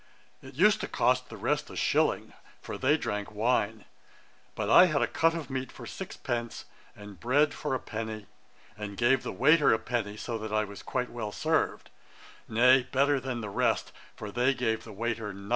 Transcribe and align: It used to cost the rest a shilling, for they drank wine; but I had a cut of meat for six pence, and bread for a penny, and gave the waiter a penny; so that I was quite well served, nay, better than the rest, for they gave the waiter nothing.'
It 0.41 0.55
used 0.55 0.81
to 0.81 0.87
cost 0.87 1.29
the 1.29 1.37
rest 1.37 1.69
a 1.69 1.75
shilling, 1.75 2.33
for 2.59 2.75
they 2.75 2.97
drank 2.97 3.31
wine; 3.31 3.85
but 4.55 4.67
I 4.67 4.87
had 4.87 5.03
a 5.03 5.07
cut 5.07 5.35
of 5.35 5.51
meat 5.51 5.71
for 5.71 5.85
six 5.85 6.17
pence, 6.17 6.65
and 6.95 7.19
bread 7.19 7.53
for 7.53 7.75
a 7.75 7.79
penny, 7.79 8.25
and 8.75 8.97
gave 8.97 9.21
the 9.21 9.31
waiter 9.31 9.71
a 9.71 9.77
penny; 9.77 10.17
so 10.17 10.39
that 10.39 10.51
I 10.51 10.63
was 10.63 10.81
quite 10.81 11.11
well 11.11 11.31
served, 11.31 11.91
nay, 12.49 12.87
better 12.91 13.19
than 13.19 13.41
the 13.41 13.49
rest, 13.51 13.91
for 14.15 14.31
they 14.31 14.55
gave 14.55 14.85
the 14.85 14.91
waiter 14.91 15.33
nothing.' 15.33 15.49